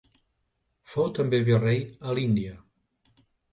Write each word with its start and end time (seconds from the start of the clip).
Fou 0.93 1.11
també 1.19 1.41
virrei 1.51 1.85
a 2.13 2.17
l'Índia. 2.21 2.57